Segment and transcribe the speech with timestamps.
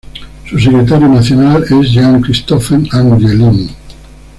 [0.49, 3.69] Su secretario nacional es Jean-Christophe Angelini.